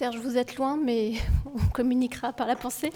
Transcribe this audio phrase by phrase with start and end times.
[0.00, 1.12] Serge, vous êtes loin, mais
[1.44, 2.90] on communiquera par la pensée.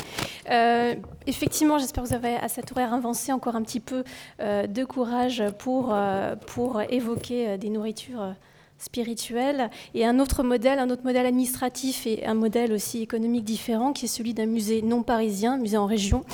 [0.48, 0.94] Euh,
[1.26, 4.04] effectivement, j'espère que vous avez à cet horaire avancé encore un petit peu
[4.40, 8.34] euh, de courage pour, euh, pour évoquer des nourritures
[8.78, 13.92] spirituelles et un autre modèle, un autre modèle administratif et un modèle aussi économique différent
[13.92, 16.24] qui est celui d'un musée non parisien, musée en région,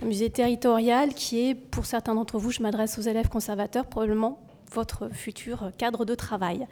[0.00, 4.38] un musée territorial qui est, pour certains d'entre vous, je m'adresse aux élèves conservateurs, probablement
[4.72, 6.66] votre futur cadre de travail.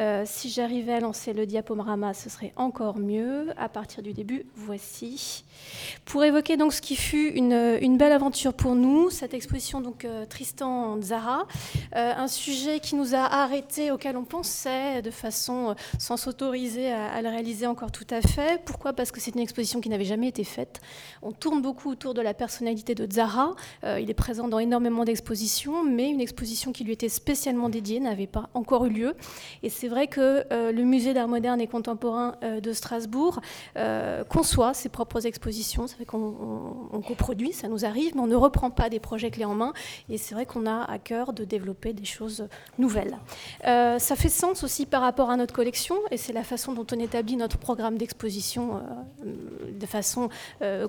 [0.00, 3.48] Euh, si j'arrivais à lancer le diaporama, ce serait encore mieux.
[3.56, 5.44] À partir du début, voici.
[6.04, 10.26] Pour évoquer donc ce qui fut une, belle aventure pour nous, cette exposition donc euh,
[10.26, 11.46] Tristan Zara,
[11.94, 17.12] euh, un sujet qui nous a arrêtés, auquel on pensait de façon sans s'autoriser à,
[17.12, 18.60] à, le réaliser encore tout à fait.
[18.64, 18.92] Pourquoi?
[18.92, 20.80] Parce que c'est une exposition qui n'avait jamais été faite.
[21.22, 23.54] On tourne beaucoup autour de la personnalité de Zara.
[23.84, 28.26] il est présent dans énormément d'expositions, mais une exposition qui lui était spécialement dédiée n'avait
[28.26, 29.14] pas encore eu lieu.
[29.62, 33.40] Et c'est vrai que euh, le musée d'art moderne et contemporain euh, de Strasbourg
[33.78, 35.86] euh, conçoit ses propres expositions.
[35.86, 39.46] C'est vrai qu'on coproduit, ça nous arrive, mais on ne reprend pas des projets clés
[39.46, 39.72] en main.
[40.10, 42.46] Et c'est vrai qu'on a à cœur de développer des choses
[42.78, 43.16] nouvelles.
[43.62, 46.98] ça fait sens aussi par rapport à notre collection, et c'est la façon dont on
[46.98, 48.82] établit notre programme d'exposition
[49.24, 50.28] de façon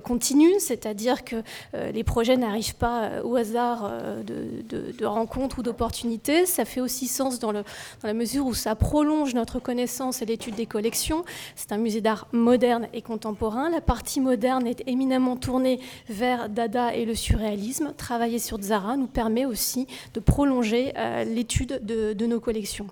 [0.04, 1.36] continue, c'est-à-dire que
[1.74, 3.90] les projets n'arrivent pas au hasard
[4.26, 9.34] de, de rencontres ou d'opportunités ça fait aussi sens dans, la mesure où ça prolonge
[9.34, 11.24] notre connaissance et l'étude des collections.
[11.54, 13.70] C'est un musée d'art moderne et contemporain.
[13.70, 17.92] La partie moderne est éminemment tournée vers Dada et le surréalisme.
[17.96, 22.86] Travailler sur Zara nous permet aussi de prolonger euh, l'étude de, de nos collections.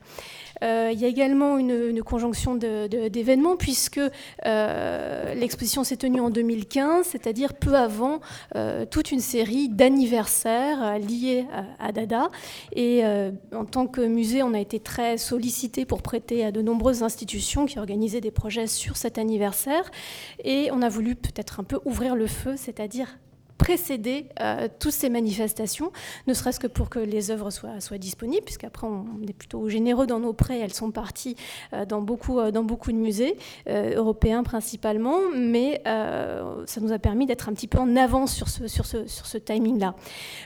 [0.65, 4.01] Euh, il y a également une, conjonction d'événements puisque
[4.47, 8.21] euh, l'exposition s'est tenue en 2015, c'est-à-dire peu avant
[8.57, 11.47] euh, toute une série d'anniversaires liés
[11.79, 12.31] à, Dada.
[12.75, 13.03] Et
[13.55, 17.67] en tant que musée, on a été très sollicité pour prêter à de nombreuses institutions
[17.67, 19.91] qui organisaient des projets sur cet anniversaire.
[20.45, 23.19] Et on a voulu peut-être un peu ouvrir le feu, c'est-à-dire
[23.59, 25.93] précéder euh, toutes ces manifestations,
[26.27, 30.07] ne serait-ce que pour que les œuvres soient, soient disponibles, puisqu'après on est plutôt généreux
[30.07, 31.37] dans nos prêts, elles sont parties
[31.73, 33.37] euh, dans, beaucoup, euh, dans beaucoup de musées,
[33.67, 38.67] européens principalement, mais ça nous a permis d'être un petit peu en avance sur ce,
[38.67, 39.95] sur ce, sur ce timing-là.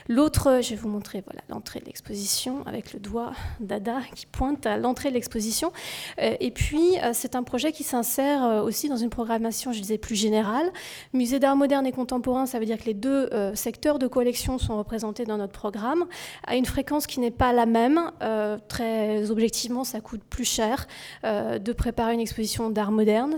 [0.07, 4.65] L'autre, je vais vous montrer voilà, l'entrée de l'exposition avec le doigt Dada qui pointe
[4.65, 5.71] à l'entrée de l'exposition.
[6.17, 10.71] et puis, c'est un projet qui s'insère aussi dans une programmation, je disais, plus générale.
[11.13, 14.57] Musée d'art moderne et contemporain, ça veut dire que les deux euh, secteurs de collection
[14.57, 16.05] sont représentés dans notre programme,
[16.45, 17.99] à une fréquence qui n'est pas la même.
[18.21, 20.87] Euh, très objectivement, ça coûte plus cher
[21.23, 23.35] euh, de préparer une exposition d'art moderne.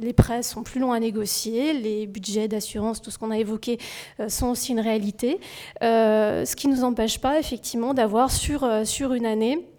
[0.00, 3.78] les prêts sont plus longs à négocier, les budgets d'assurance, tout ce qu'on a évoqué,
[4.28, 5.40] sont aussi une réalité.
[5.80, 9.71] ce qui ne nous empêche pas, effectivement, d'avoir sur, sur une année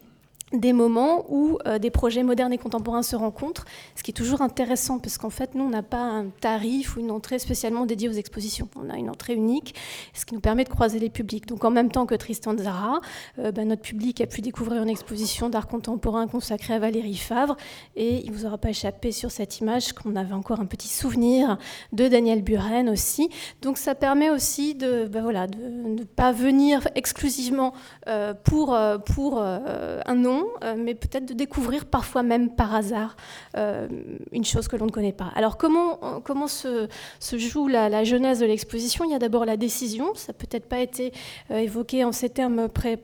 [0.53, 3.65] des moments où euh, des projets modernes et contemporains se rencontrent,
[3.95, 6.99] ce qui est toujours intéressant parce qu'en fait, nous, on n'a pas un tarif ou
[6.99, 8.69] une entrée spécialement dédiée aux expositions.
[8.75, 9.75] On a une entrée unique,
[10.13, 11.47] ce qui nous permet de croiser les publics.
[11.47, 13.01] Donc en même temps que Tristan Zara,
[13.39, 17.57] euh, ben, notre public a pu découvrir une exposition d'art contemporain consacrée à Valérie Favre
[17.95, 20.87] et il ne vous aura pas échappé sur cette image qu'on avait encore un petit
[20.87, 21.57] souvenir
[21.93, 23.29] de Daniel Buren aussi.
[23.61, 27.73] Donc ça permet aussi de, ben, voilà, de ne pas venir exclusivement
[28.07, 33.15] euh, pour, pour un nom, euh, mais peut-être de découvrir parfois même par hasard
[33.57, 33.87] euh,
[34.31, 35.31] une chose que l'on ne connaît pas.
[35.35, 36.87] Alors comment, comment se,
[37.19, 39.05] se joue la, la, genèse de l'exposition?
[39.05, 41.11] Il y a d'abord la décision, ça n'a peut-être pas été
[41.51, 42.97] euh, évoqué en ces termes pré,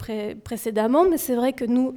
[0.43, 1.95] précédemment, mais c'est vrai que nous,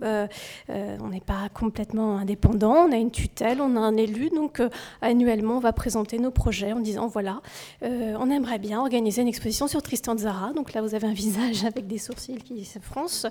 [0.68, 4.60] on n'est pas complètement indépendant, on a une tutelle, on a un élu, donc
[5.00, 7.40] annuellement on va présenter nos projets en disant voilà,
[7.82, 11.64] on aimerait bien organiser une exposition sur Tristan Zara, donc là vous avez un visage
[11.64, 13.26] avec des sourcils qui se froncent,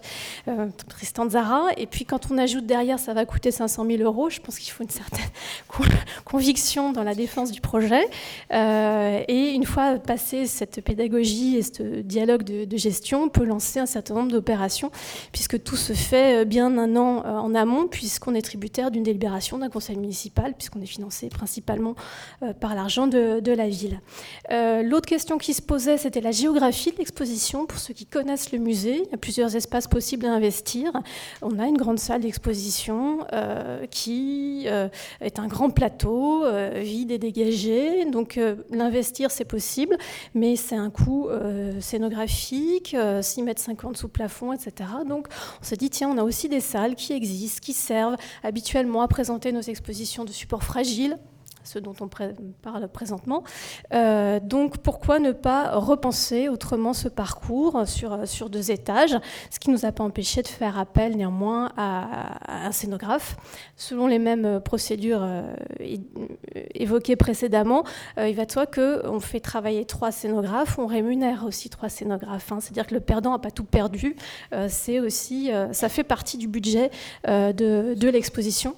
[0.88, 4.40] Tristan Zara, et puis quand on ajoute derrière, ça va coûter 500 000 euros, je
[4.40, 5.20] pense qu'il faut une certaine
[6.26, 8.08] conviction dans la défense du projet.
[8.54, 13.80] Euh, et une fois passé cette pédagogie et ce dialogue de, gestion, on peut lancer
[13.80, 14.92] un certain nombre d'opérations,
[15.32, 19.04] puisque tout se fait euh, bien un an euh, en amont, puisqu'on est tributaire d'une
[19.04, 21.96] délibération d'un conseil municipal, puisqu'on est financé principalement
[22.60, 24.00] par l'argent de, la ville.
[24.50, 27.66] L'autre question qui se posait, c'était la géographie de l'exposition.
[27.66, 30.92] Pour ceux qui connaissent le musée, il y a plusieurs espaces possibles à investir.
[31.42, 34.88] On a une grande salle d'exposition euh, qui euh,
[35.20, 38.06] est un grand plateau, euh, vide et dégagé.
[38.06, 38.40] Donc
[38.70, 39.98] l'investir, c'est possible,
[40.34, 41.30] mais c'est un coût
[41.80, 44.90] scénographique, 6 mètres 50 sous plafond, etc.
[45.08, 45.28] Donc
[45.62, 49.08] on s'est dit, tiens, on a aussi des salles qui existent, qui servent habituellement à
[49.08, 51.18] présenter nos expositions de support fragile
[51.64, 53.44] ce dont on parle présentement.
[53.94, 59.18] Euh, donc pourquoi ne pas repenser autrement ce parcours sur, sur deux étages,
[59.50, 63.38] ce qui ne nous a pas empêché de faire appel néanmoins à, un scénographe.
[63.76, 65.54] Selon les mêmes procédures euh,
[66.74, 67.84] évoquées précédemment,
[68.18, 72.52] euh, il va de soi qu'on fait travailler trois scénographes, on rémunère aussi trois scénographes.
[72.52, 72.60] Hein.
[72.60, 74.16] C'est-à-dire que le perdant n'a pas tout perdu,
[74.68, 76.92] c'est aussi, ça fait partie du budget
[77.26, 78.76] de, de l'exposition.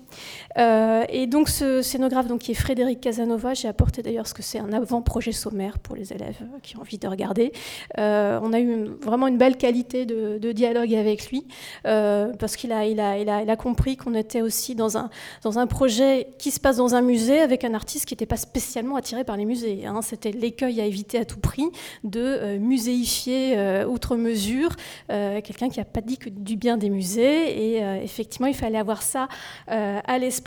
[0.57, 3.53] Et donc ce scénographe donc, qui est Frédéric Casanova.
[3.53, 6.81] J'ai apporté d'ailleurs ce que c'est un avant-projet sommaire pour les élèves euh, qui ont
[6.81, 7.51] envie de regarder.
[7.97, 11.47] Euh, on a eu vraiment une belle qualité de, dialogue avec lui
[11.87, 15.09] euh, parce qu'il a, compris qu'on était aussi dans un,
[15.41, 18.37] dans un projet qui se passe dans un musée avec un artiste qui n'était pas
[18.37, 19.85] spécialement attiré par les musées.
[19.85, 20.01] Hein.
[20.01, 21.65] C'était l'écueil à éviter à tout prix
[22.03, 24.75] de muséifier outre mesure
[25.07, 27.75] quelqu'un qui n'a pas dit que du bien des musées.
[27.75, 29.27] Et effectivement, il fallait avoir ça
[29.67, 30.42] à l'esprit.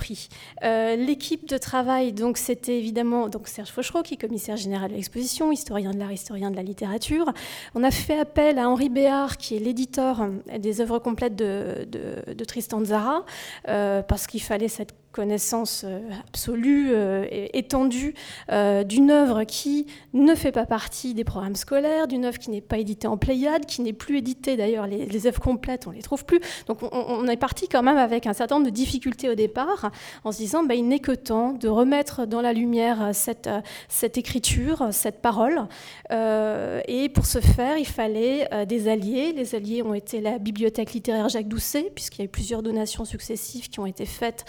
[0.62, 5.52] L'équipe de travail donc c'était évidemment donc Serge Fauchereau, qui est commissaire général de l'exposition,
[5.52, 7.32] historien de l'art, historien de la littérature.
[7.74, 10.26] On a fait appel à Henri Béard, qui est l'éditeur
[10.58, 13.24] des œuvres complètes de, de, Tristan Zara,
[13.68, 18.14] euh, parce qu'il fallait cette connaissance euh, absolue euh, étendue
[18.52, 22.60] euh, d'une œuvre qui ne fait pas partie des programmes scolaires, d'une œuvre qui n'est
[22.60, 26.26] pas éditée en Pléiade, qui n'est plus éditée d'ailleurs, les, œuvres complètes, on les trouve
[26.26, 26.40] plus.
[26.66, 29.90] Donc on, est parti quand même avec un certain nombre de difficultés au départ,
[30.22, 33.48] en se disant bah, il n'est que temps de remettre dans la lumière cette,
[33.88, 35.66] cette écriture, cette parole.
[36.10, 39.32] et pour ce faire, il fallait des alliés.
[39.32, 43.06] Les alliés ont été la bibliothèque littéraire Jacques Doucet, puisqu'il y a eu plusieurs donations
[43.06, 44.44] successives qui ont été faites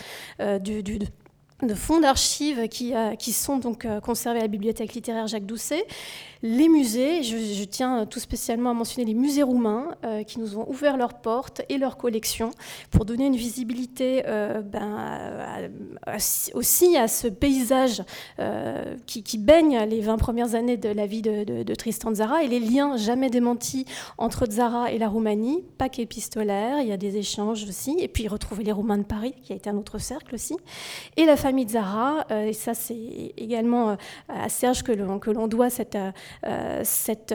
[0.60, 1.00] du, du,
[1.64, 5.86] de fonds d'archives qui, euh, sont donc euh, conservés à la bibliothèque littéraire Jacques Doucet.
[6.44, 10.70] Les musées, je, tiens tout spécialement à mentionner les musées roumains euh, qui nous ont
[10.70, 12.52] ouvert leurs portes et leurs collections
[12.92, 14.24] pour donner une visibilité
[14.66, 15.72] ben,
[16.54, 18.04] aussi à ce paysage
[19.08, 22.60] qui, baigne les 20 premières années de la vie de, de, Tristan Zara et les
[22.60, 23.86] liens jamais démentis
[24.18, 28.28] entre Zara et la Roumanie, pas qu'épistolaire, il y a des échanges aussi, et puis
[28.28, 30.56] retrouver les Roumains de Paris qui a été un autre cercle aussi,
[31.16, 33.96] et la famille euh, et ça c'est également euh,
[34.28, 37.34] à Serge que l'on, que l'on doit cette, euh, cette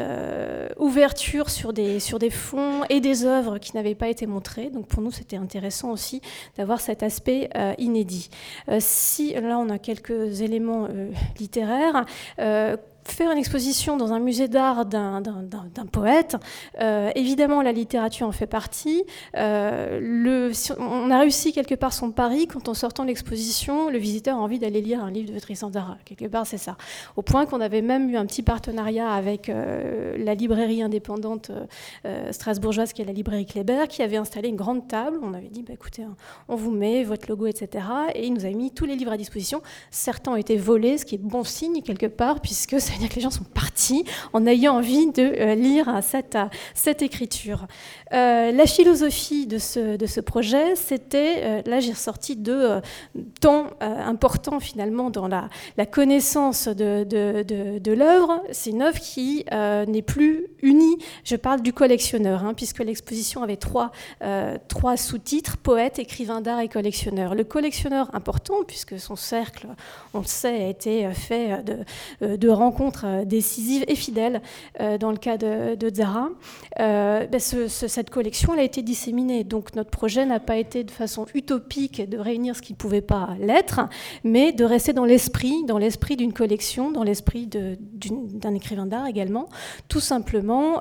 [0.76, 4.68] ouverture sur des, sur des fonds et des œuvres qui n'avaient pas été montrées.
[4.68, 6.20] Donc pour nous c'était intéressant aussi
[6.58, 7.48] d'avoir cet aspect
[7.78, 8.28] inédit.
[8.80, 10.88] si là on a quelques éléments
[11.38, 12.04] littéraires,
[13.04, 15.22] faire une exposition dans un musée d'art d'un
[15.90, 16.36] poète,
[16.80, 19.04] euh, évidemment la littérature en fait partie.
[19.36, 24.40] Euh, on a réussi quelque part son pari quand en sortant l'exposition, le visiteur a
[24.40, 25.98] envie d'aller lire un livre de Tristan Zara.
[26.04, 26.76] Quelque part c'est ça.
[27.16, 31.50] Au point qu'on avait même eu un petit partenariat avec euh, la librairie indépendante
[32.30, 35.18] strasbourgeoise qui est la librairie Kléber, qui avait installé une grande table.
[35.22, 36.04] On avait dit bah, écoutez,
[36.48, 37.84] on vous met votre logo, etc.
[38.14, 39.62] Et il nous a mis tous les livres à disposition.
[39.90, 43.22] Certains ont été volés, ce qui est bon signe quelque part puisque c'est-à-dire que les
[43.22, 44.04] gens sont partis
[44.34, 46.36] en ayant envie de euh, lire cette,
[46.74, 47.66] cette écriture.
[48.12, 52.80] Euh, la philosophie de ce, de ce projet, c'était, euh, là j'ai ressorti deux
[53.40, 58.42] temps importants finalement dans la, la connaissance de, de, de, l'œuvre.
[58.50, 60.96] C'est une œuvre qui n'est plus unie.
[61.24, 63.90] Je parle du collectionneur, hein, puisque l'exposition avait trois,
[64.68, 67.34] trois sous-titres, poète, écrivain d'art et collectionneur.
[67.34, 69.68] Le collectionneur important, puisque son cercle,
[70.14, 74.42] on le sait, a été fait de, de rencontres euh, décisive et fidèle
[74.80, 76.30] euh, dans le cas de, Zara.
[76.80, 79.44] Euh, ben, cette collection elle a été disséminée.
[79.44, 83.00] Donc notre projet n'a pas été de façon utopique de réunir ce qui ne pouvait
[83.02, 83.80] pas l'être,
[84.24, 89.48] mais de rester dans l'esprit, dans l'esprit d'une collection, dans l'esprit d'un écrivain d'art également,
[89.88, 90.80] tout simplement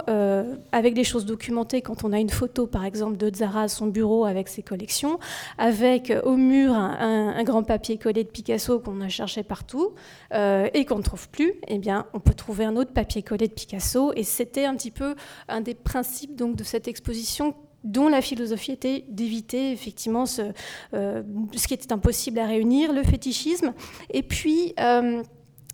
[0.72, 1.81] avec des choses documentées.
[1.81, 5.20] Quand on a une photo, par exemple, de Zara à son bureau avec ses collections,
[5.58, 9.93] avec au mur un, grand papier collé de Picasso qu'on a cherché partout
[10.34, 13.53] et qu'on ne trouve plus, eh bien on peut trouver un autre papier collé de
[13.53, 14.13] Picasso.
[14.15, 15.15] Et c'était un petit peu
[15.48, 20.53] un des principes donc, de cette exposition dont la philosophie était d'éviter effectivement ce,
[20.93, 21.24] euh,
[21.55, 23.74] ce, qui était impossible à réunir, le fétichisme,
[24.12, 25.24] et puis euh,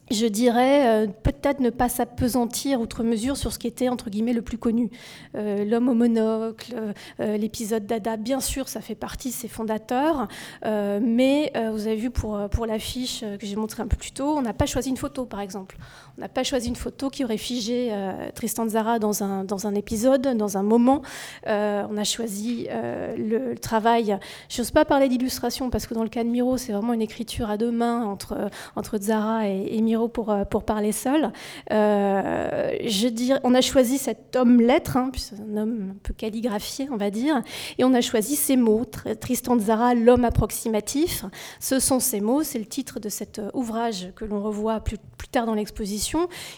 [0.10, 4.32] je dirais, euh, peut-être ne pas s'apesantir outre mesure sur ce qui était, entre guillemets,
[4.32, 4.90] le plus connu.
[5.34, 10.30] L'homme au monocle, l'épisode Dada, bien sûr, ça fait partie de ses fondateurs,
[10.64, 14.42] mais vous avez vu pour, pour l'affiche que j'ai montrée un peu plus tôt, on
[14.42, 15.78] n'a pas choisi une photo, par exemple.
[16.18, 17.94] On n'a pas choisi une photo qui aurait figé
[18.34, 21.04] Tristan Zara dans un, dans un épisode, dans un moment.
[21.46, 24.18] on a choisi le, travail.
[24.50, 27.04] Je n'ose pas parler d'illustration, parce que dans le cas de Miro, c'est vraiment une
[27.04, 31.32] écriture à deux mains entre, entre Zara et, Miro pour, pour parler seul.
[31.70, 33.08] je
[33.44, 35.12] on a choisi cet homme-lettre, hein,
[35.52, 37.42] un homme un peu calligraphié, on va dire,
[37.78, 38.86] et on a choisi ces mots,
[39.20, 41.26] Tristan Zara, l'homme approximatif.
[41.60, 45.28] Ce sont ces mots, c'est le titre de cet ouvrage que l'on revoit plus, plus
[45.28, 46.07] tard dans l'exposition,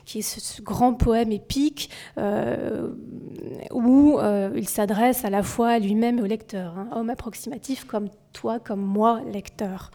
[0.05, 1.89] qui est ce, grand poème épique
[3.71, 4.19] où
[4.55, 8.59] il s'adresse à la fois à lui-même et au lecteur, hein, homme approximatif comme toi,
[8.59, 9.91] comme moi, lecteur.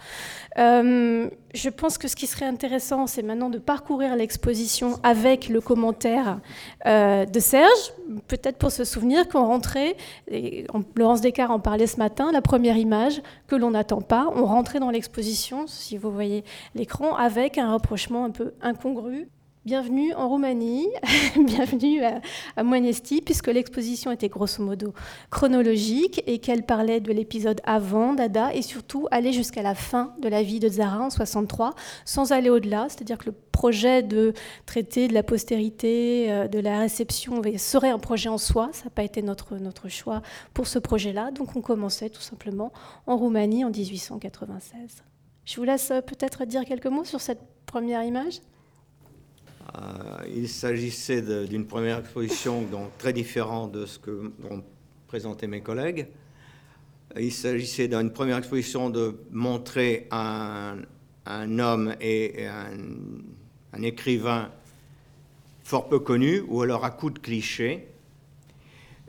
[0.59, 5.61] Euh, je pense que ce qui serait intéressant, c'est maintenant de parcourir l'exposition avec le
[5.61, 6.41] commentaire
[6.87, 7.93] euh, de Serge,
[8.29, 9.97] peut-être pour se souvenir qu'on rentrait,
[10.97, 14.81] Laurence Descartes en parlait ce matin, la première image que l'on n'attend pas, on rentrait
[14.81, 16.45] dans l'exposition, si vous voyez
[16.75, 19.29] l'écran, avec un rapprochement un peu incongru
[19.65, 20.89] Bienvenue en Roumanie,
[21.37, 22.21] bienvenue à,
[22.55, 24.93] à Moinesti, puisque l'exposition était grosso modo
[25.31, 30.29] chronologique et qu'elle parlait de l'épisode avant Dada et surtout aller jusqu'à la fin de
[30.29, 34.35] la vie de Zara en 63, sans aller au-delà, c'est-à-dire que le projet de
[34.67, 38.91] traiter de la postérité, euh, de la réception serait un projet en soi, ça n'a
[38.91, 40.21] pas été notre, notre choix
[40.53, 42.71] pour ce projet-là, donc on commençait tout simplement
[43.07, 45.05] en Roumanie en 1896.
[45.47, 48.41] Je vous laisse euh, peut-être dire quelques mots sur cette première image.
[49.77, 54.63] Euh, il s'agissait d'une première exposition donc, très différente de ce que ont
[55.07, 56.09] présenté mes collègues.
[57.19, 60.79] Il s'agissait d'une première exposition de montrer un,
[61.27, 64.51] homme et un, écrivain
[65.63, 67.89] fort peu connu, ou alors à coup de clichés.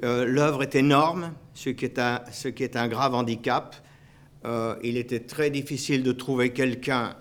[0.04, 3.76] Euh, l'œuvre est énorme, ce qui est un, grave handicap.
[4.46, 7.16] Euh, il était très difficile de trouver quelqu'un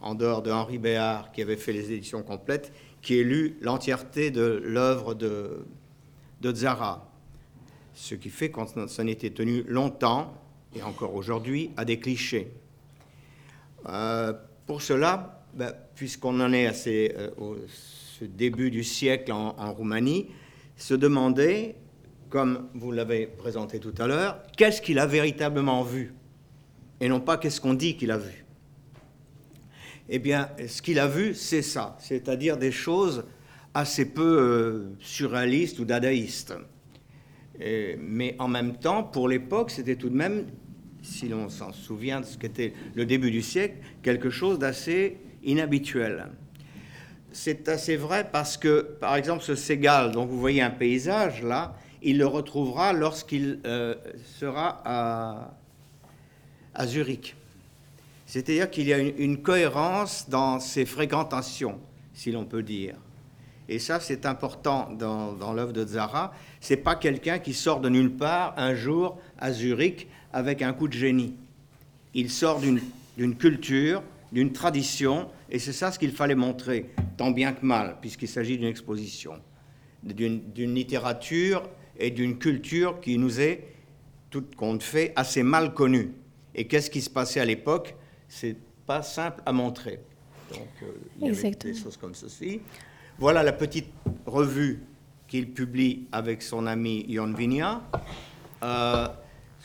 [0.00, 4.30] en dehors de Henri Béard, qui avait fait les éditions complètes, qui ait lu l'entièreté
[4.30, 5.64] de l'œuvre de,
[6.40, 7.10] de Zara.
[7.94, 10.34] Ce qui fait qu'on s'en était tenu longtemps,
[10.74, 12.52] et encore aujourd'hui, à des clichés.
[13.88, 14.32] Euh,
[14.66, 20.28] pour cela, ben, puisqu'on en est à euh, au ce début du siècle en Roumanie,
[20.76, 21.74] se demander,
[22.28, 26.14] comme vous l'avez présenté tout à l'heure, qu'est-ce qu'il a véritablement vu,
[27.00, 28.39] et non pas qu'est-ce qu'on dit qu'il a vu
[30.10, 33.24] eh bien, ce qu'il a vu, c'est ça, c'est-à-dire des choses
[33.74, 36.54] assez peu euh, surréalistes ou dadaïstes.
[37.58, 40.46] mais en même temps, pour l'époque, c'était tout de même,
[41.02, 46.26] si l'on s'en souvient de ce qu'était le début du siècle, quelque chose d'assez inhabituel.
[47.32, 51.76] C'est assez vrai parce que, par exemple, ce Ségal, dont vous voyez un paysage là,
[52.02, 53.94] il le retrouvera lorsqu'il euh,
[54.38, 55.54] sera à,
[56.74, 57.36] à Zurich.
[58.30, 61.80] C'est-à-dire qu'il y a une, cohérence dans ses fréquentations,
[62.14, 62.94] si l'on peut dire.
[63.68, 66.32] Et ça, c'est important dans, l'œuvre de Zara.
[66.60, 70.86] C'est pas quelqu'un qui sort de nulle part un jour à Zurich avec un coup
[70.86, 71.34] de génie.
[72.14, 77.52] Il sort d'une culture, d'une tradition, et c'est ça ce qu'il fallait montrer, tant bien
[77.52, 79.40] que mal, puisqu'il s'agit d'une exposition,
[80.04, 81.68] d'une littérature
[81.98, 83.74] et d'une culture qui nous est,
[84.30, 86.12] tout compte fait, assez mal connue.
[86.54, 87.96] Et qu'est-ce qui se passait à l'époque?
[88.30, 88.56] C'est
[88.86, 90.00] pas simple à montrer.
[90.50, 90.86] Donc, euh,
[91.20, 92.60] il y des choses comme ceci.
[93.18, 93.90] Voilà la petite
[94.24, 94.82] revue
[95.28, 97.82] qu'il publie avec son ami Jon Vigna.
[98.62, 99.08] Euh,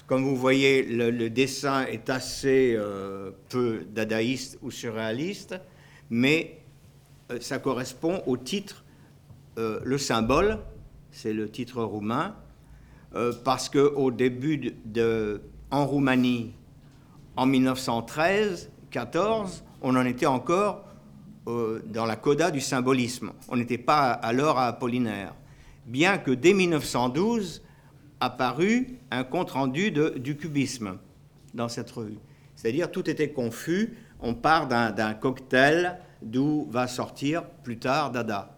[0.07, 5.55] comme vous voyez, le, dessin est assez euh, peu dadaïste ou surréaliste,
[6.09, 6.59] mais
[7.39, 8.83] ça correspond au titre,
[9.57, 10.59] le symbole,
[11.09, 12.35] c'est le titre roumain,
[13.43, 15.41] parce qu'au début de,
[15.71, 16.53] en Roumanie,
[17.37, 20.85] en 1913-14, on en était encore
[21.47, 23.31] euh, dans la coda du symbolisme.
[23.49, 25.35] On n'était pas alors à Apollinaire.
[25.85, 27.61] Bien que dès 1912
[28.19, 30.97] apparut un compte-rendu du cubisme
[31.53, 32.17] dans cette revue.
[32.55, 33.97] C'est-à-dire tout était confus.
[34.21, 38.51] On part d'un cocktail d'où va sortir plus tard Dada.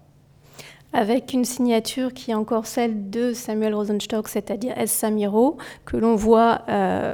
[0.94, 4.92] Avec une signature qui est encore celle de Samuel Rosenstock, c'est-à-dire S.
[4.92, 7.14] Samiro, que l'on voit euh,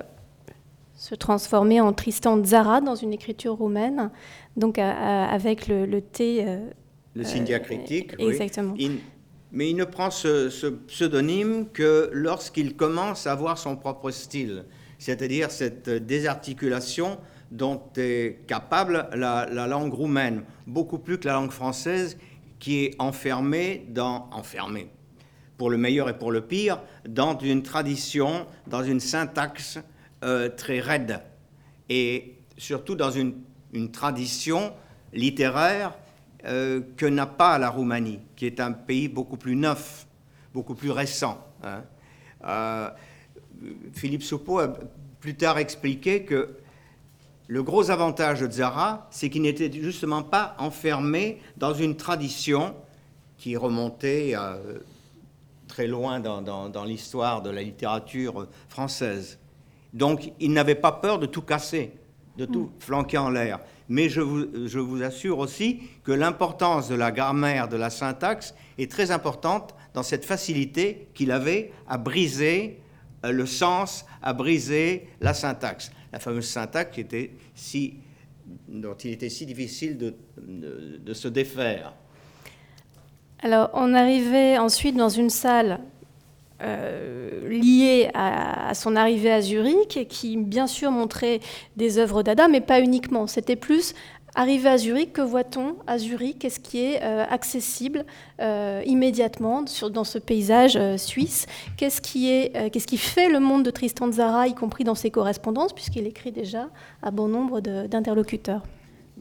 [1.03, 4.09] se transformer en Tristan Zara dans une écriture roumaine,
[4.55, 6.45] donc avec le, T.
[6.47, 6.69] Euh,
[7.13, 8.13] le signe diacritique.
[8.17, 8.73] exactement.
[9.51, 14.63] mais il ne prend ce, pseudonyme que lorsqu'il commence à avoir son propre style,
[14.97, 17.17] c'est-à-dire cette désarticulation
[17.51, 22.17] dont est capable la, la, langue roumaine, beaucoup plus que la langue française
[22.59, 24.87] qui est enfermée dans enfermée
[25.57, 29.79] pour le meilleur et pour le pire dans une tradition, dans une syntaxe
[30.23, 31.19] euh, très raide
[31.89, 33.33] et surtout dans une,
[33.91, 34.71] tradition
[35.11, 35.95] littéraire
[36.45, 40.07] euh, que n'a pas la Roumanie, qui est un pays beaucoup plus neuf,
[40.53, 41.45] beaucoup plus récent.
[41.63, 41.83] Hein.
[42.45, 42.89] Euh,
[43.93, 44.73] Philippe Soupeau a
[45.19, 46.55] plus tard expliqué que
[47.47, 52.75] le gros avantage de Zara, c'est qu'il n'était justement pas enfermé dans une tradition
[53.37, 54.35] qui remontait
[55.67, 59.39] très loin dans, l'histoire de la littérature française.
[59.93, 61.93] Donc il n'avait pas peur de tout casser,
[62.37, 62.71] de tout mm.
[62.79, 63.59] flanquer en l'air.
[63.89, 68.55] Mais je vous, je vous assure aussi que l'importance de la grammaire, de la syntaxe,
[68.77, 72.79] est très importante dans cette facilité qu'il avait à briser
[73.25, 77.95] euh, le sens, à briser la syntaxe la fameuse syntaxe qui était si,
[78.67, 81.93] dont il était si difficile de, de, se défaire.
[83.39, 85.79] Alors, on arrivait ensuite dans une salle
[86.63, 91.39] euh, liée à, son arrivée à Zurich, qui bien sûr montrait
[91.77, 93.27] des œuvres d'Ada, mais pas uniquement.
[93.27, 93.93] C'était plus
[94.35, 96.39] Arrivé à Zurich, que voit-on à Zurich?
[96.39, 98.03] Qu'est-ce qui est euh, accessible
[98.41, 101.45] euh, immédiatement dans ce paysage euh, suisse?
[101.77, 105.11] Qu'est-ce qui, est, qu'est-ce qui fait le monde de Tristan Zara, y compris dans ses
[105.11, 106.69] correspondances, puisqu'il écrit déjà
[107.03, 108.63] à bon nombre d'interlocuteurs?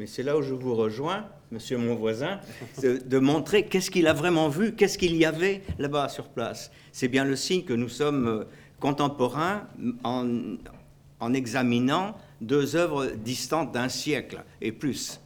[0.02, 2.40] Mais c'est là où je vous rejoins, monsieur mon voisin,
[2.82, 6.72] de, montrer qu'est-ce qu'il a vraiment vu, qu'est-ce qu'il y avait là-bas sur place.
[6.90, 8.44] C'est bien le signe que nous sommes
[8.80, 9.68] contemporains
[10.02, 15.20] en, examinant deux œuvres distantes d'un siècle et plus.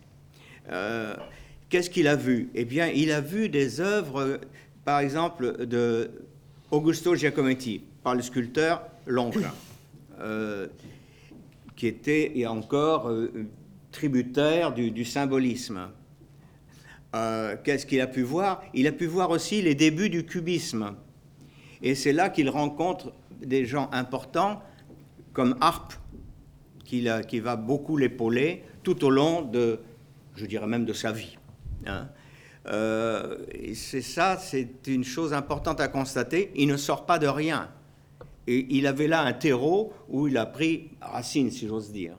[0.71, 1.17] Euh,
[1.71, 2.51] qu'est-ce qu'il a vu?
[2.55, 4.41] Eh bien, il a vu des œuvres,
[4.85, 6.11] par exemple, de
[6.71, 9.49] Augusto Giacometti, par le sculpteur l'oncle,
[10.21, 10.67] euh,
[11.77, 13.31] qui était et encore euh,
[13.97, 15.89] tributaire du, symbolisme.
[17.65, 18.63] Qu'est-ce qu'il a pu voir?
[18.75, 20.95] Il a pu voir aussi les débuts du cubisme.
[21.83, 24.63] Et c'est là qu'il rencontre des gens importants
[25.33, 25.95] comme Harpe,
[26.85, 27.01] qui,
[27.41, 29.81] va beaucoup l'épauler tout au long de,
[30.35, 31.39] je dirais même de sa vie.
[31.87, 32.09] Hein.
[32.67, 33.39] Euh,
[33.75, 36.53] c'est ça, c'est une chose importante à constater.
[36.55, 37.71] Il ne sort pas de rien.
[38.47, 42.17] Et il avait là un terreau où il a pris racine, si j'ose dire.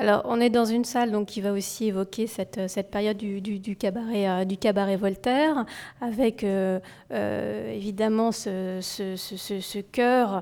[0.00, 3.18] Alors, on est dans une salle donc, qui va aussi évoquer cette, euh, cette période
[3.18, 5.66] du, cabaret, euh, du cabaret Voltaire,
[6.00, 6.80] avec euh,
[7.10, 10.40] évidemment ce, ce, cœur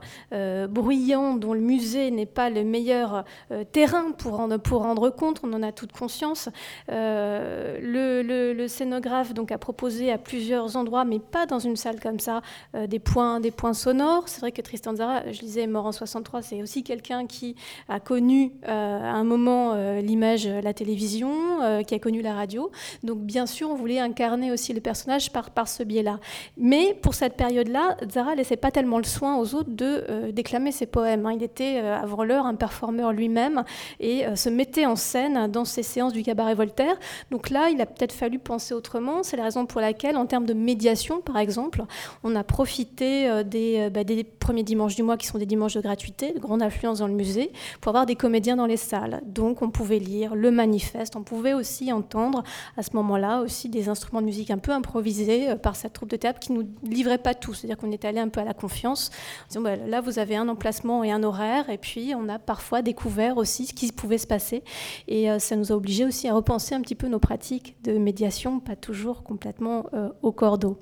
[0.69, 3.25] bruyant dont le musée n'est pas le meilleur
[3.73, 6.49] terrain pour, en, pour rendre compte, on en a toute conscience.
[6.89, 12.43] Le, scénographe donc, a proposé à plusieurs endroits, mais pas dans une salle comme ça,
[12.75, 14.29] des, points, des points sonores.
[14.29, 17.57] C'est vrai que Tristan Zara, je disais, mort en 63, c'est aussi quelqu'un qui
[17.89, 21.31] a connu un moment euh, l'image, euh, la télévision,
[21.63, 22.71] euh, qui a connu la radio.
[23.03, 26.19] Donc bien sûr, on voulait incarner aussi le personnage par, par ce biais-là.
[26.57, 30.87] Mais pour cette période-là, Zara laissait pas tellement le soin aux autres de déclamer ses
[30.87, 31.27] poèmes.
[31.27, 31.33] Hein.
[31.37, 33.65] Il était avant l'heure un performeur lui-même
[34.01, 36.97] et se mettait en scène dans ses séances du cabaret Voltaire.
[37.31, 39.23] Donc là, il a peut-être fallu penser autrement.
[39.23, 41.85] C'est la raison pour laquelle, en termes de médiation, par exemple,
[42.25, 45.81] on a profité des, bah, des premiers dimanches du mois qui sont des dimanches de
[45.81, 49.63] gratuité, de grande affluence dans le musée, pour avoir des comédiens dans les salles donc
[49.63, 52.43] on pouvait lire le manifeste, on pouvait aussi entendre
[52.77, 56.11] à ce moment-là aussi des instruments de musique un peu improvisés euh, par cette troupe
[56.11, 58.53] de théâtre qui nous livrait pas tout, c'est-à-dire qu'on est allé un peu à la
[58.53, 59.11] confiance,
[59.45, 62.41] en disant bah, là vous avez un emplacement et un horaire, et puis on a
[62.41, 64.65] parfois découvert aussi ce qui pouvait se passer,
[65.07, 67.97] et euh, ça nous a obligés aussi à repenser un petit peu nos pratiques de
[67.97, 70.79] médiation, pas toujours complètement euh, au cordeau.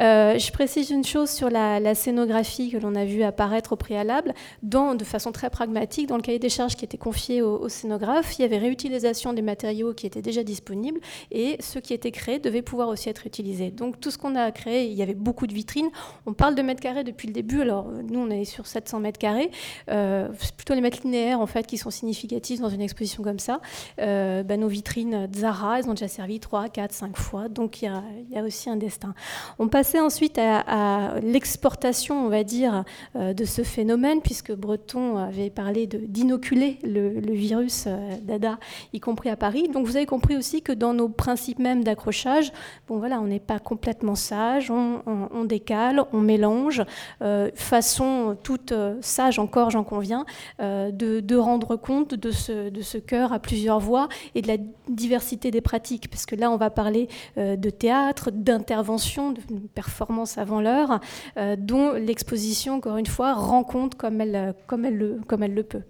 [0.00, 4.34] Je précise une chose sur la, scénographie que l'on a vu apparaître au préalable.
[4.62, 8.38] Dans, de façon très pragmatique, dans le cahier des charges qui était confié au, scénographe,
[8.38, 11.00] il y avait réutilisation des matériaux qui étaient déjà disponibles
[11.30, 13.70] et ceux qui étaient créés devaient pouvoir aussi être utilisés.
[13.70, 15.90] Donc tout ce qu'on a créé, il y avait beaucoup de vitrines.
[16.26, 17.60] On parle de mètres carrés depuis le début.
[17.60, 19.50] Alors nous, on est sur 700 mètres carrés.
[19.90, 23.38] Euh, c'est plutôt les mètres linéaires en fait qui sont significatifs dans une exposition comme
[23.38, 23.60] ça.
[24.00, 27.48] Euh, ben, nos vitrines Zara, elles ont déjà servi 3, 4, 5 fois.
[27.48, 27.92] Donc il
[28.30, 29.14] y a, aussi un destin.
[29.58, 32.84] On passe ensuite à, l'exportation, on va dire,
[33.16, 37.53] euh, de ce phénomène, puisque Breton avait parlé d'inoculer le, virus
[37.86, 38.58] euh, d'ADA,
[38.92, 39.68] y compris à Paris.
[39.68, 42.52] Donc vous avez compris aussi que dans nos principes même d'accrochage,
[42.88, 46.82] bon voilà, on n'est pas complètement sage, on, décale, on mélange,
[47.22, 50.24] euh, façon toute sage encore, j'en conviens,
[50.60, 54.56] de, rendre compte de ce, cœur à plusieurs voix et de la
[54.88, 59.40] diversité des pratiques, parce que là on va parler de théâtre, d'intervention, de
[59.74, 61.00] performance avant l'heure,
[61.36, 65.82] euh, dont l'exposition, encore une fois, rend compte comme elle le peut.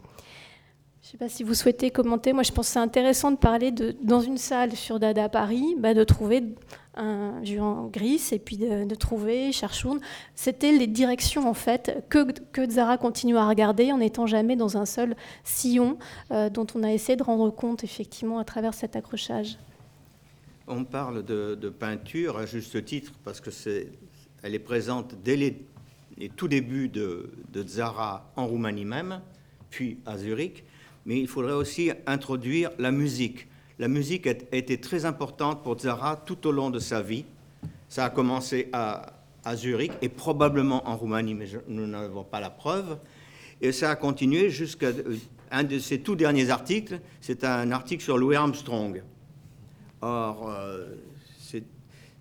[1.04, 2.32] Je ne sais pas si vous souhaitez commenter.
[2.32, 5.76] Moi, je pense que c'est intéressant de parler de, dans une salle sur Dada Paris,
[5.78, 6.42] bah, de trouver
[6.94, 10.00] un Juan Gris et puis de, trouver Cherchoun.
[10.34, 14.78] C'était les directions, en fait, que, que Zara continue à regarder en n'étant jamais dans
[14.78, 15.98] un seul sillon
[16.30, 19.58] euh, dont on a essayé de rendre compte, effectivement, à travers cet accrochage.
[20.66, 23.92] On parle de, peinture à juste titre parce que c'est,
[24.42, 25.66] elle est présente dès les,
[26.34, 27.30] tout débuts de,
[27.66, 29.20] Zara en Roumanie même,
[29.68, 30.64] puis à Zurich.
[31.06, 33.46] Mais il faudrait aussi introduire la musique.
[33.78, 37.24] La musique a été très importante pour Zara tout au long de sa vie.
[37.88, 39.10] Ça a commencé à,
[39.56, 42.98] Zurich et probablement en Roumanie, mais nous n'avons pas la preuve.
[43.60, 45.16] Et ça a continué jusqu'à euh,
[45.50, 46.98] un de ses tout derniers articles.
[47.20, 49.02] C'est un article sur Louis Armstrong.
[50.00, 50.86] Or, euh,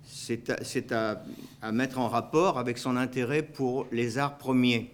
[0.05, 1.23] c'est à,
[1.61, 4.91] à, mettre en rapport avec son intérêt pour les arts premiers,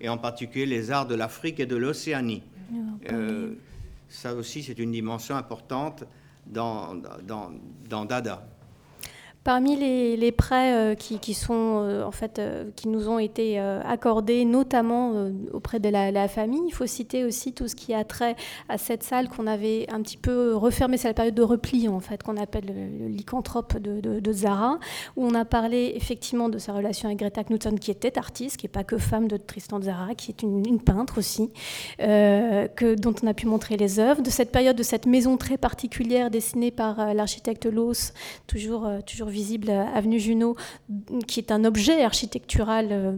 [0.00, 2.42] et en particulier les arts de l'Afrique et de l'Océanie.
[3.10, 3.54] Euh,
[4.08, 6.04] ça aussi, c'est une dimension importante
[6.46, 7.52] dans, dans,
[7.88, 8.46] dans Dada.
[9.44, 14.44] Parmi les, prêts euh, qui, sont euh, en fait euh, qui nous ont été accordés,
[14.44, 18.36] notamment auprès de la, famille, il faut citer aussi tout ce qui a trait
[18.68, 22.00] à cette salle qu'on avait un petit peu refermée, c'est la période de repli en
[22.00, 24.78] fait qu'on appelle le, lycanthrope de, Zara,
[25.16, 28.66] où on a parlé effectivement de sa relation avec Greta Knudsen, qui était artiste, qui
[28.66, 31.50] n'est pas que femme de Tristan Zara, qui est une, peintre aussi,
[31.98, 35.56] que, dont on a pu montrer les œuvres, de cette période de cette maison très
[35.56, 38.12] particulière dessinée par l'architecte Loos,
[38.46, 40.56] toujours toujours visible avenue Junot,
[41.26, 43.12] qui est un objet architectural euh,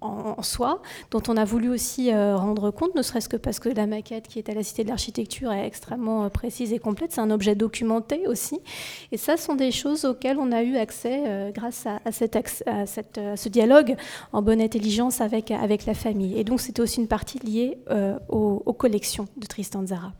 [0.00, 3.68] en, soi, dont on a voulu aussi euh, rendre compte, ne serait-ce que parce que
[3.68, 7.12] la maquette qui est à la Cité de l'Architecture est extrêmement euh, précise et complète.
[7.12, 8.60] C'est un objet documenté aussi.
[9.12, 13.48] Et ça sont des choses auxquelles on a eu accès grâce à, à, cette, ce
[13.48, 13.96] dialogue
[14.32, 16.38] en bonne intelligence avec, avec la famille.
[16.38, 17.78] Et donc c'était aussi une partie liée
[18.28, 20.12] aux collections de Tristan Zara.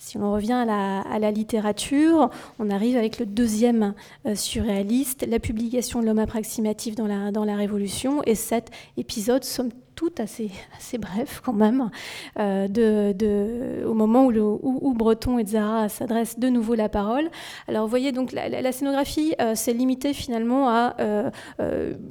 [0.00, 2.30] Si on revient à la, littérature,
[2.60, 3.94] on arrive avec le deuxième
[4.26, 9.42] euh, surréaliste, la publication de l'homme approximatif dans la, dans la Révolution, et cet épisode,
[9.42, 11.90] somme tout assez, assez bref quand même,
[12.38, 17.28] euh, de, au moment où, où, Breton et Zara s'adressent de nouveau la parole.
[17.66, 21.30] Alors vous voyez, donc la, scénographie euh, s'est limitée finalement à euh,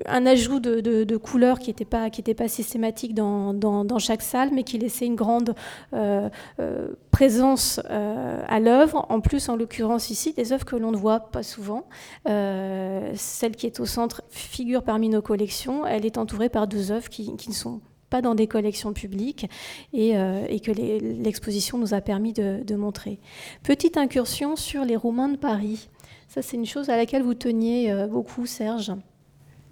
[0.06, 4.22] un ajout de, de, couleurs qui n'était pas, qui pas systématique dans, dans, dans, chaque
[4.22, 5.56] salle, mais qui laissait une grande
[7.12, 9.06] présence à l'œuvre.
[9.10, 11.86] En plus, en l'occurrence ici, des œuvres que l'on ne voit pas souvent.
[12.26, 15.86] celle qui est au centre figure parmi nos collections.
[15.86, 17.77] Elle est entourée par deux œuvres qui, qui ne sont
[18.10, 19.48] pas dans des collections publiques
[19.94, 23.20] et, euh, que l'exposition nous a permis de, montrer.
[23.64, 25.90] Petite incursion sur les Roumains de Paris.
[26.28, 28.92] Ça, c'est une chose à laquelle vous teniez euh, beaucoup, Serge.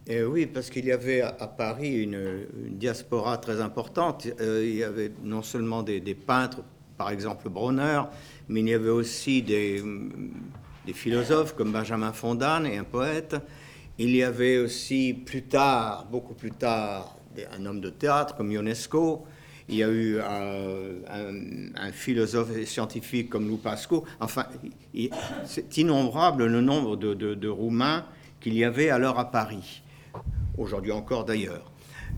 [0.08, 4.28] Et oui, parce qu'il y avait à Paris une, diaspora très importante.
[4.39, 6.62] Euh, il y avait non seulement des, peintres,
[6.98, 8.04] par exemple Bronner,
[8.48, 9.84] mais il y avait aussi des,
[10.93, 13.36] philosophes comme Benjamin Fondan et un poète.
[13.98, 17.17] Il y avait aussi plus tard, beaucoup plus tard,
[17.58, 19.26] un homme de théâtre comme Ionesco,
[19.67, 24.06] il y a eu un, philosophe scientifique comme Lou Pasco.
[24.19, 24.45] Enfin,
[25.45, 28.06] c'est innombrable le nombre de, Roumains
[28.39, 29.82] qu'il y avait alors à Paris,
[30.58, 31.71] aujourd'hui encore d'ailleurs.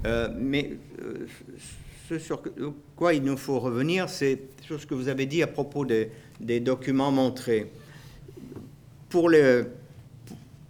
[0.06, 1.26] Euh, mais euh,
[2.08, 2.42] ce sur
[2.96, 6.60] quoi il nous faut revenir, c'est ce que vous avez dit à propos des, des
[6.60, 7.72] documents montrés.
[9.10, 9.64] Pour les,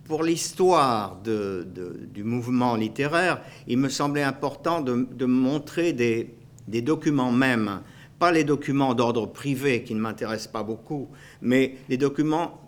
[0.07, 7.81] pour l'histoire du mouvement littéraire, il me semblait important de, montrer des, documents même,
[8.17, 11.09] pas les documents d'ordre privé qui ne m'intéressent pas beaucoup,
[11.41, 12.61] mais les documents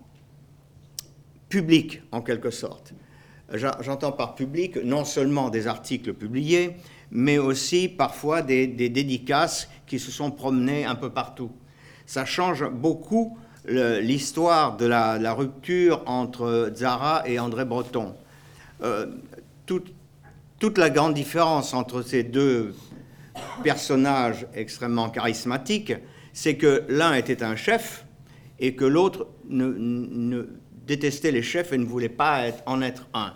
[1.48, 2.94] publics en quelque sorte.
[3.54, 6.76] J'entends par public non seulement des articles publiés,
[7.10, 11.52] mais aussi parfois des, des dédicaces qui se sont promenées un peu partout.
[12.06, 13.38] Ça change beaucoup
[13.70, 18.16] l'histoire de la, rupture entre Zara et André Breton.
[18.82, 19.08] Euh,
[19.66, 22.74] toute, la grande différence entre ces deux
[23.64, 25.94] personnages extrêmement charismatiques,
[26.34, 28.06] c'est que l'un était un chef
[28.60, 29.28] et que l'autre
[30.86, 33.34] détestait les chefs et ne voulait pas en être un.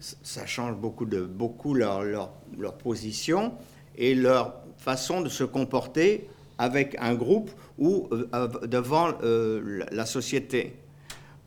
[0.00, 3.54] Ça change beaucoup, de, beaucoup leur, leur, leur position
[3.96, 6.28] et leur façon de se comporter
[6.58, 7.50] avec un groupe
[7.80, 10.76] ou euh, devant euh, la société.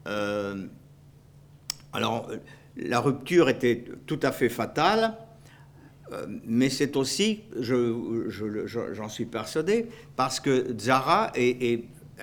[0.07, 0.65] Euh,
[1.93, 2.29] alors,
[2.75, 5.13] la rupture était tout à fait fatale,
[6.45, 11.31] mais c'est aussi, j'en je, suis persuadé, parce que Zara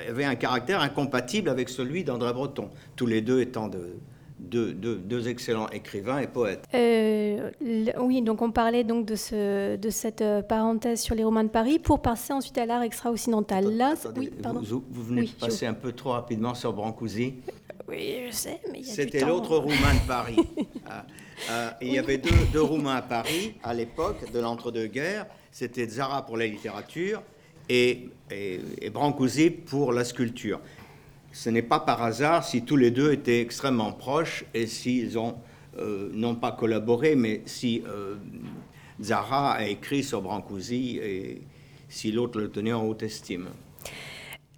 [0.08, 3.96] avait un caractère incompatible avec celui d'André Breton, tous les deux étant de,
[4.40, 6.64] deux, excellents écrivains et poètes.
[6.74, 7.50] Euh,
[8.00, 11.48] oui, donc on parlait donc de, ce, de cette euh, parenthèse sur les romans de
[11.48, 13.76] Paris pour passer ensuite à l'art extra-occidental.
[13.76, 14.60] Là, oui, pardon.
[14.62, 17.34] Vous, venez de passer un peu trop rapidement sur Brancusi.
[17.88, 20.36] Oui, je sais, mais il y a C'était l'autre roumain de Paris.
[20.92, 21.06] Ah,
[21.48, 25.26] ah, il y avait deux, deux roumains à Paris à l'époque de l'entre-deux-guerres.
[25.52, 27.22] C'était Zara pour la littérature
[27.68, 30.58] et, et, et Brancusi pour la sculpture
[31.32, 35.36] ce n'est pas par hasard si tous les deux étaient extrêmement proches et s'ils ont
[35.78, 38.16] euh, non pas collaboré, mais si euh,
[39.00, 41.42] Zara a écrit sur Brancusi et
[41.88, 43.48] si l'autre le tenait en haute estime.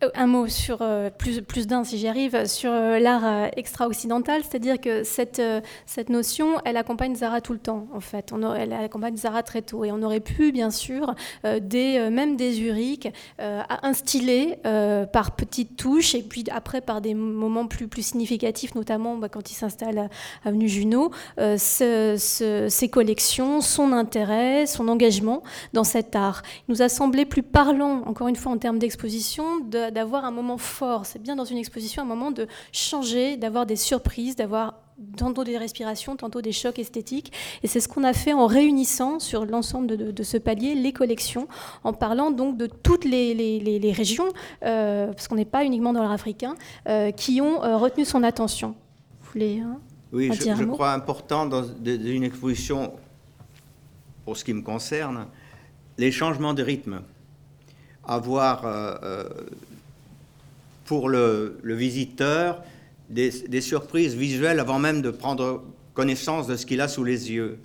[0.03, 4.81] Euh, un mot sur, euh, plus, d'un si j'y arrive, sur euh, l'art extra-occidental, c'est-à-dire
[4.81, 5.43] que cette,
[5.87, 8.33] cette notion, elle accompagne Zara tout le temps, en fait.
[8.57, 9.85] Elle accompagne Zara très tôt.
[9.85, 14.59] Et on aurait pu, bien sûr, des, même des Zurich, instiller
[15.13, 19.51] par petites touches, et puis après par des moments plus, plus significatifs, notamment bah, quand
[19.51, 20.09] il s'installe à
[20.45, 21.11] Avenue Junot,
[21.57, 26.43] ses collections, son intérêt, son engagement dans cet art.
[26.69, 30.31] Il nous a semblé plus parlant, encore une fois en termes d'exposition, de d'avoir un
[30.31, 31.07] moment fort.
[31.07, 34.75] C'est bien dans une exposition un moment de changer, d'avoir des surprises, d'avoir
[35.17, 37.33] tantôt des respirations, tantôt des chocs esthétiques.
[37.63, 41.49] Et c'est ce qu'on a fait en réunissant sur l'ensemble de, ce palier les collections,
[41.85, 44.29] en parlant donc de toutes les, régions,
[44.65, 46.55] euh, parce qu'on n'est pas uniquement dans l'art africain,
[46.89, 48.75] euh, qui ont euh, retenu son attention.
[49.21, 49.79] Vous voulez hein,
[50.13, 52.93] Oui, je, je crois important dans une exposition,
[54.25, 55.27] pour ce qui me concerne,
[55.99, 57.03] les changements de rythme.
[58.05, 58.65] Avoir
[60.85, 62.63] pour le, visiteur
[63.09, 65.65] des, surprises visuelles avant même de prendre
[65.95, 67.59] connaissance de ce qu'il a sous les yeux.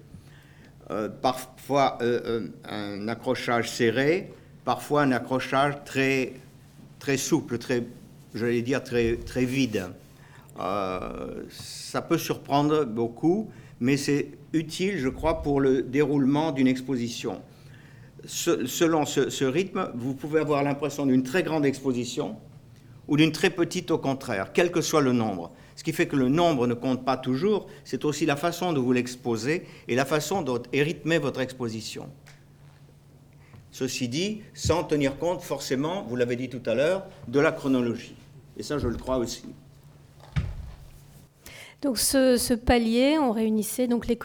[0.90, 4.32] Euh, parfois euh, euh, un accrochage serré,
[4.64, 6.34] parfois un accrochage très,
[7.00, 7.84] très souple, très,
[8.34, 9.88] j'allais dire très, très vide.
[10.58, 13.50] ça peut surprendre beaucoup,
[13.80, 17.42] mais c'est utile, je crois, pour le déroulement d'une exposition.
[18.26, 22.38] selon ce rythme, vous pouvez avoir l'impression d'une très grande exposition,
[23.08, 25.52] ou d'une très petite au contraire, quel que soit le nombre.
[25.76, 28.82] Ce qui fait que le nombre ne compte pas toujours, c'est aussi la façon dont
[28.82, 32.10] vous l'exposez et la façon dont est votre exposition.
[33.72, 38.16] Ceci dit, sans tenir compte forcément, vous l'avez dit tout à l'heure, de la chronologie.
[38.58, 39.44] Et ça, je le crois aussi.
[41.82, 44.18] Donc ce, palier, on réunissait donc les,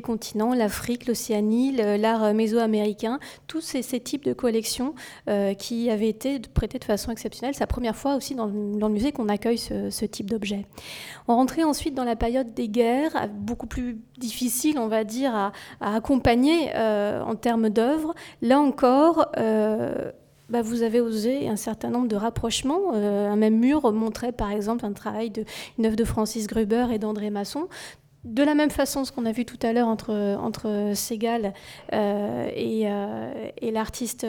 [0.00, 4.94] continents, l'Afrique, l'Océanie, l'art mésoaméricain, tous ces, types de collections
[5.28, 7.54] euh, qui avaient été prêtées de façon exceptionnelle.
[7.54, 10.66] C'est la première fois aussi dans, le musée qu'on accueille ce, type d'objet.
[11.28, 15.52] On rentrait ensuite dans la période des guerres, beaucoup plus difficile, on va dire, à,
[15.80, 18.14] accompagner euh, en termes d'œuvres.
[18.42, 20.12] Là encore, euh,
[20.48, 22.92] bah, vous avez osé un certain nombre de rapprochements.
[22.94, 25.44] Euh, un même mur montrait par exemple un travail de
[25.78, 27.68] une œuvre de Francis Gruber et d'André Masson.
[28.24, 31.54] De la même façon, ce qu'on a vu tout à l'heure entre, entre Segal
[31.92, 34.26] euh, et, euh, et l'artiste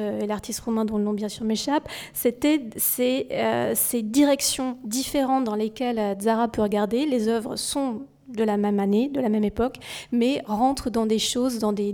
[0.63, 6.61] romain dont le nom bien sûr m'échappe, c'était ces directions différentes dans lesquelles Zara peut
[6.61, 7.05] regarder.
[7.07, 9.77] Les œuvres sont de la même année, de la même époque,
[10.11, 11.93] mais rentrent dans des choses, dans des,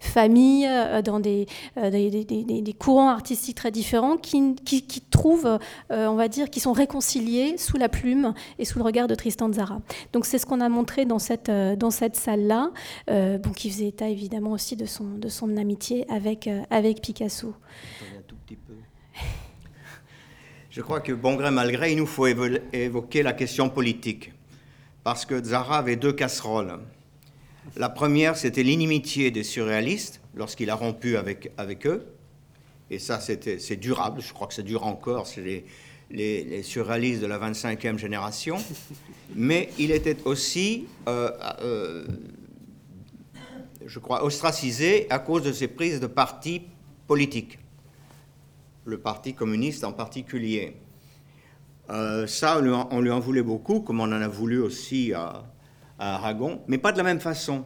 [0.00, 4.54] familles, euh, dans des, euh, des, courants artistiques très différents qui,
[5.10, 5.58] trouvent,
[5.90, 9.14] euh, on va dire, qui sont réconciliés sous la plume et sous le regard de
[9.14, 9.80] Tristan Zara.
[10.12, 12.70] Donc c'est ce qu'on a montré dans cette, dans cette salle-là,
[13.56, 17.54] qui faisait état évidemment aussi de son, de son amitié avec, avec Picasso.
[20.70, 24.32] Je crois que bon gré mal gré, il nous faut évoquer la question politique
[25.04, 26.78] parce que Zara avait deux casseroles.
[27.76, 32.06] La première, c'était l'inimitié des surréalistes lorsqu'il a rompu avec, avec eux.
[32.90, 34.20] Et ça, c'est durable.
[34.20, 35.26] Je crois que ça dure encore.
[35.26, 35.64] C'est les,
[36.10, 38.56] les, surréalistes de la 25e génération.
[39.34, 41.30] Mais il était aussi, euh,
[41.62, 42.06] euh,
[43.86, 46.62] je crois, ostracisé à cause de ses prises de partis
[47.06, 47.58] politiques.
[48.84, 50.74] Le Parti communiste en particulier.
[51.90, 52.58] Euh, ça,
[52.90, 55.44] on lui, en, voulait beaucoup, comme on en a voulu aussi à,
[55.98, 57.64] Aragon, mais pas de la même façon.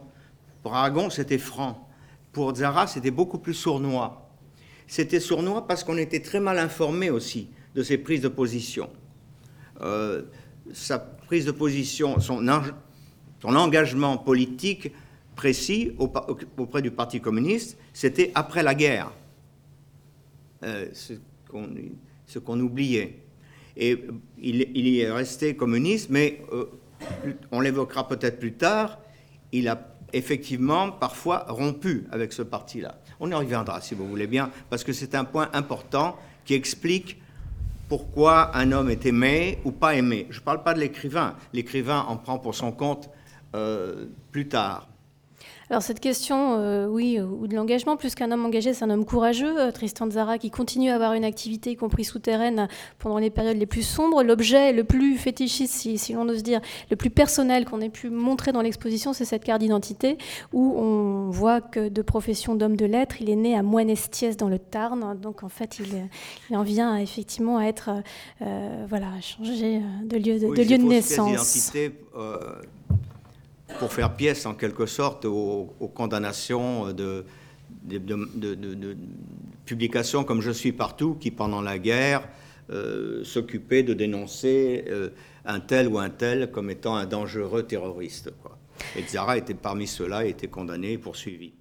[0.63, 1.87] Pour Aragon, c'était franc.
[2.31, 4.29] Pour Zara, c'était beaucoup plus sournois.
[4.87, 8.89] C'était sournois parce qu'on était très mal informé aussi de ses prises de position.
[9.81, 10.23] Euh,
[10.73, 12.45] sa prise de position, son,
[13.43, 14.91] engagement politique
[15.35, 19.11] précis auprès du Parti communiste, c'était après la guerre.
[20.63, 23.24] Euh, ce qu'on oubliait.
[23.77, 24.05] Et
[24.37, 26.65] il, y est resté communiste, mais euh,
[27.51, 28.99] on l'évoquera peut-être plus tard,
[29.51, 32.95] il a effectivement parfois rompu avec ce parti-là.
[33.19, 37.21] On y reviendra si vous voulez bien, parce que c'est un point important qui explique
[37.89, 40.27] pourquoi un homme est aimé ou pas aimé.
[40.29, 43.09] Je ne parle pas de l'écrivain, l'écrivain en prend pour son compte
[43.55, 44.87] euh, plus tard.
[45.71, 48.89] Alors cette question, euh, oui, euh, ou de l'engagement, plus qu'un homme engagé, c'est un
[48.91, 52.67] homme courageux, euh, Tristan Zara, qui continue à avoir une activité, y compris souterraine,
[52.99, 54.21] pendant les périodes les plus sombres.
[54.21, 58.51] L'objet le plus fétichiste, si, l'on ose dire, le plus personnel qu'on ait pu montrer
[58.51, 60.19] dans l'exposition, c'est cette carte d'identité,
[60.53, 64.49] où on voit que de profession d'homme de lettres, il est né à Moinestiès dans
[64.49, 67.89] le Tarn, donc en fait il, en vient effectivement à être,
[68.39, 71.71] voilà, à changer de lieu de, de lieu de naissance
[73.79, 77.25] pour faire pièce en quelque sorte aux, condamnations de,
[79.65, 82.27] publication comme Je suis partout, qui pendant la guerre
[83.23, 84.85] s'occupait de dénoncer
[85.45, 88.31] un tel ou un tel comme étant un dangereux terroriste.
[88.95, 91.53] Et Zara était parmi ceux-là et était condamné et poursuivi.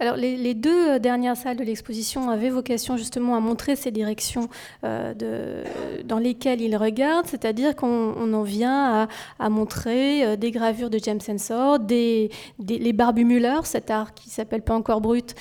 [0.00, 4.48] Alors, les, deux euh, dernières salles de l'exposition avaient vocation justement à montrer ces directions
[4.84, 5.64] euh,
[6.04, 9.08] dans lesquelles il regarde, c'est-à-dire qu'on en vient
[9.40, 12.30] à, montrer euh, des gravures de James Ensor, des,
[12.60, 15.34] les Barbus Müller, cet art qui s'appelle pas encore brut,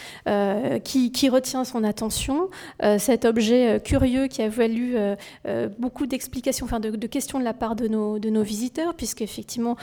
[0.84, 2.50] qui, retient son attention,
[2.98, 4.96] cet objet curieux qui a valu
[5.78, 9.76] beaucoup d'explications, enfin de, questions de la part de nos, de nos visiteurs, puisque effectivement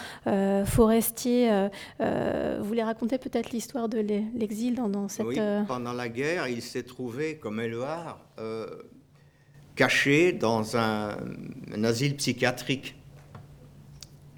[0.65, 1.69] Forestier
[2.61, 5.27] voulait raconter peut-être l'histoire de l'exil dans, cette...
[5.27, 8.67] Oui, euh, pendant la guerre, il s'est trouvé, comme Éluard, euh,
[9.75, 11.17] caché dans un,
[11.83, 12.97] asile psychiatrique.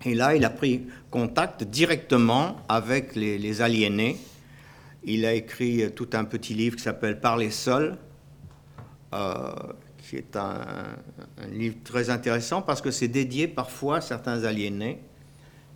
[0.04, 4.16] Et là, il a pris contact directement avec les, aliénés.
[5.04, 7.96] Il a écrit tout un petit livre qui s'appelle Parler seul,
[9.14, 9.52] euh,
[9.98, 10.60] qui est un,
[11.38, 15.00] un, livre très intéressant parce que c'est dédié parfois à certains aliénés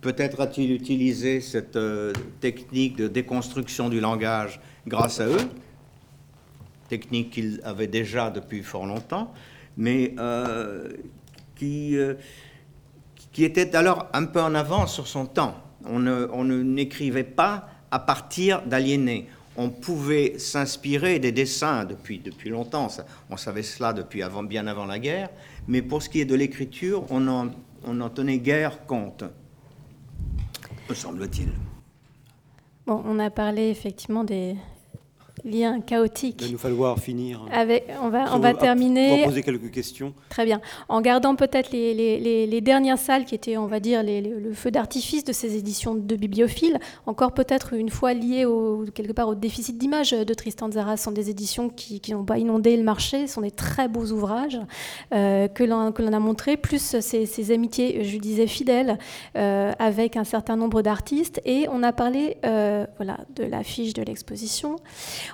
[0.01, 5.47] Peut-être a-t-il utilisé cette euh, technique de déconstruction du langage grâce à eux,
[6.89, 9.31] technique qu'il avait déjà depuis fort longtemps,
[9.77, 10.89] mais euh,
[11.55, 12.15] qui, euh,
[13.31, 15.55] qui était alors un peu en avance sur son temps.
[15.85, 19.27] On ne n'écrivait pas à partir d'aliénés.
[19.55, 22.87] On pouvait s'inspirer des dessins depuis, depuis longtemps,
[23.29, 25.29] on savait cela depuis bien avant la guerre,
[25.67, 27.51] mais pour ce qui est de l'écriture, on n'en
[27.83, 29.23] on en tenait guère compte
[30.93, 31.51] semble-t-il.
[32.85, 34.55] Bon, on a parlé effectivement des,
[35.43, 36.37] lien chaotique.
[36.41, 37.45] Il va nous falloir finir.
[37.51, 39.11] Avec, on va, on va terminer.
[39.11, 40.13] On va poser quelques questions.
[40.29, 40.61] Très bien.
[40.89, 44.71] En gardant peut-être les, les, les, dernières salles qui étaient, on va dire, le feu
[44.71, 49.35] d'artifice de ces éditions de bibliophiles, encore peut-être une fois liées au, quelque part au
[49.35, 53.41] déficit d'image de Tristan Zara, sont des éditions qui n'ont pas inondé le marché, sont
[53.41, 54.59] des très beaux ouvrages
[55.13, 58.97] euh, que l'on a montrés, plus ces, ces, amitiés, je disais, fidèles
[59.35, 61.41] euh, avec un certain nombre d'artistes.
[61.45, 64.77] Et on a parlé euh, voilà, de l'affiche de l'exposition.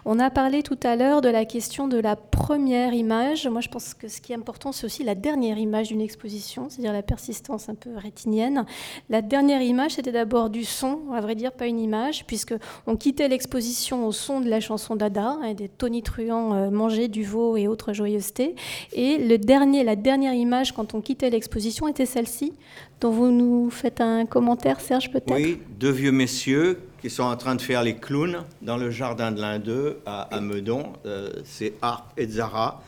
[0.06, 3.48] On a parlé tout à l'heure de la question de la première image.
[3.48, 6.70] Moi, je pense que ce qui est important, c'est aussi la dernière image d'une exposition,
[6.70, 8.66] c'est-à-dire la persistance un peu rétinienne.
[9.10, 12.54] La dernière image, c'était d'abord du son, à vrai dire, pas une image, puisque
[12.86, 17.08] on quittait l'exposition au son de la chanson d'Ada, et hein, des tonitruants euh, manger
[17.08, 18.56] du veau et autres joyeusetés.
[18.94, 22.54] Et le dernier, la dernière image, quand on quittait l'exposition, était celle-ci,
[23.02, 25.34] dont vous nous faites un commentaire, Serge, peut-être?
[25.34, 29.32] Oui, deux vieux messieurs qui sont en train de faire les clowns dans le jardin
[29.32, 30.94] de l'un d'eux à, Meudon.
[31.06, 32.82] Euh, c'est Harp et Zara.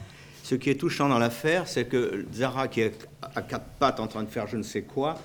[0.44, 4.08] Ce qui est touchant dans l'affaire, c'est que Zara, qui est à quatre pattes en
[4.08, 5.18] train de faire je ne sais quoi,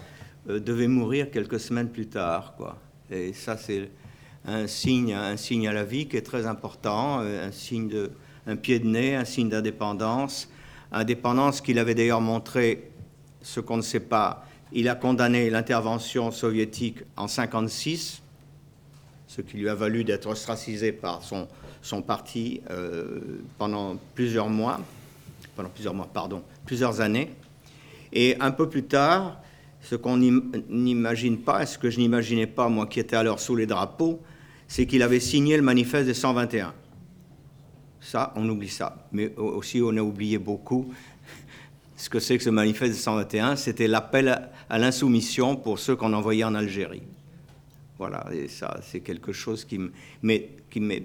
[0.51, 2.55] euh, devait mourir quelques semaines plus tard.
[3.11, 3.91] Et ça, c'est
[4.47, 8.11] un signe, un signe à la vie qui est très important, euh, un signe de,
[8.47, 10.51] un pied de nez, un signe d'indépendance.
[10.93, 12.91] Indépendance qu'il avait d'ailleurs montré,
[13.41, 18.24] ce qu'on ne sait pas, il a condamné l'intervention soviétique en 1956
[19.27, 23.21] ce qui lui a valu d'être ostracisé par son, parti euh,
[23.59, 24.81] pendant plusieurs mois,
[25.57, 27.31] pendant plusieurs mois, pardon, plusieurs années.
[28.13, 29.41] Et un peu plus tard,
[29.83, 33.57] ce qu'on n'imagine pas, et ce que je n'imaginais pas, moi qui étais alors sous
[33.57, 34.21] les drapeaux,
[34.67, 36.73] c'est qu'il avait signé le manifeste des 121.
[38.01, 39.09] Ça, on oublie ça.
[39.13, 40.93] Mais aussi, on a oublié beaucoup
[41.97, 43.57] ce que c'est que ce manifeste des 121.
[43.57, 47.03] C'était l'appel à l'insoumission pour ceux qu'on envoyait en Algérie.
[48.07, 49.81] Voilà, et ça, c'est quelque chose qui
[50.23, 51.03] m'est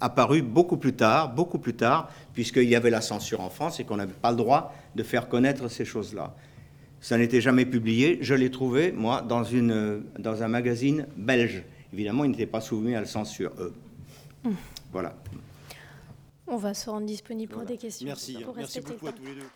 [0.00, 3.84] apparu beaucoup plus tard, beaucoup plus tard, puisqu'il y avait la censure en France et
[3.84, 6.34] qu'on n'avait pas le droit de faire connaître ces choses-là.
[7.02, 8.18] Ça n'était jamais publié.
[8.22, 11.64] Je l'ai trouvé, moi, dans, une, dans un magazine belge.
[11.92, 13.74] Évidemment, il n'était pas soumis à la censure, eux.
[14.90, 15.14] Voilà.
[16.46, 18.06] On va se rendre disponible pour des questions.
[18.06, 18.38] Merci.
[18.56, 19.46] Merci beaucoup à tous les deux.